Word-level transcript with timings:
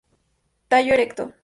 Tallo 0.69 0.93
erecto. 0.93 1.31